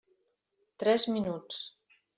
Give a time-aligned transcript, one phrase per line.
[0.83, 1.65] Tres minuts.